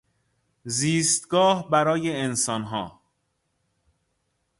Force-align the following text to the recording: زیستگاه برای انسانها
زیستگاه 0.65 1.67
برای 1.71 2.11
انسانها 2.15 2.91